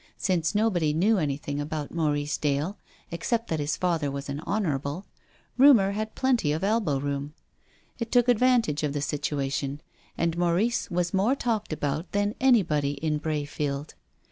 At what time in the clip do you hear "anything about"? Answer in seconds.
1.19-1.91